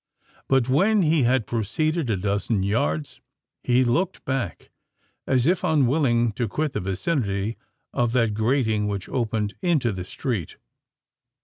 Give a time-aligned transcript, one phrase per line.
[0.47, 3.21] But when he had proceeded a dozen yards,
[3.63, 7.55] he looked back—as if unwilling to quit the vicinity
[7.93, 10.55] of that grating which opened into the street.